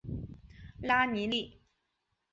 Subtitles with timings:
[0.81, 1.61] 拉尼利。